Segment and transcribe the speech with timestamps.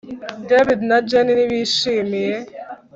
[0.49, 2.35] David na Jane ntibishimiye